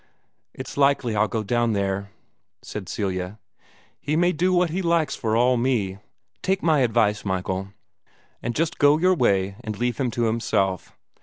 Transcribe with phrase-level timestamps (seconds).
[0.55, 2.09] "It's likely I'll go down there!"
[2.63, 3.37] said Celia.
[3.99, 5.99] "He may do what he likes for all me!
[6.41, 7.67] Take my advice, Michael,
[8.41, 10.97] and just go your way, and leave him to himself.